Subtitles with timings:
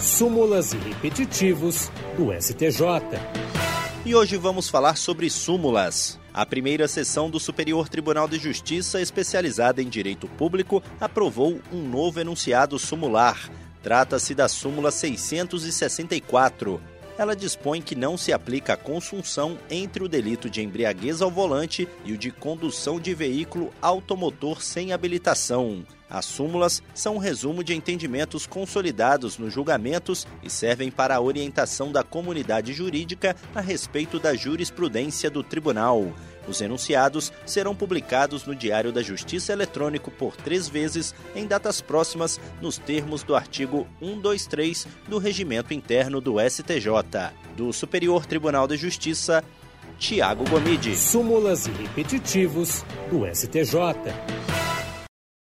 [0.00, 2.80] súmulas e repetitivos do STJ.
[4.04, 6.18] E hoje vamos falar sobre súmulas.
[6.32, 12.18] A primeira sessão do Superior Tribunal de Justiça, especializada em direito público, aprovou um novo
[12.18, 13.50] enunciado sumular.
[13.82, 16.80] Trata-se da súmula 664.
[17.18, 21.86] Ela dispõe que não se aplica a consunção entre o delito de embriaguez ao volante
[22.06, 25.84] e o de condução de veículo automotor sem habilitação.
[26.10, 31.92] As súmulas são um resumo de entendimentos consolidados nos julgamentos e servem para a orientação
[31.92, 36.12] da comunidade jurídica a respeito da jurisprudência do tribunal.
[36.48, 42.40] Os enunciados serão publicados no Diário da Justiça Eletrônico por três vezes em datas próximas,
[42.60, 46.88] nos termos do artigo 123 do Regimento Interno do STJ.
[47.56, 49.44] Do Superior Tribunal de Justiça,
[49.96, 50.96] Tiago Gomide.
[50.96, 53.78] Súmulas e repetitivos do STJ.